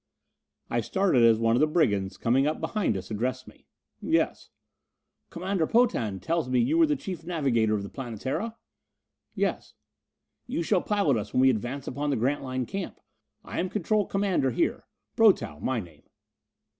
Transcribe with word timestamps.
I 0.67 0.81
started 0.81 1.21
as 1.23 1.37
one 1.37 1.55
of 1.55 1.59
the 1.59 1.67
brigands, 1.67 2.17
coming 2.17 2.47
up 2.47 2.59
behind 2.59 2.97
us, 2.97 3.11
addressed 3.11 3.47
me. 3.47 3.67
"Yes." 4.01 4.49
"Commander 5.29 5.67
Potan 5.67 6.19
tells 6.19 6.49
me 6.49 6.59
you 6.59 6.79
were 6.79 6.87
chief 6.95 7.23
navigator 7.23 7.75
of 7.75 7.83
the 7.83 7.89
Planetara?" 7.89 8.55
"Yes." 9.35 9.75
"You 10.47 10.63
shall 10.63 10.81
pilot 10.81 11.17
us 11.17 11.33
when 11.35 11.41
we 11.41 11.51
advance 11.51 11.87
upon 11.87 12.09
the 12.09 12.15
Grantline 12.15 12.65
camp. 12.65 12.99
I 13.43 13.59
am 13.59 13.69
control 13.69 14.07
commander 14.07 14.49
here 14.49 14.85
Brotow, 15.15 15.59
my 15.61 15.79
name." 15.79 16.01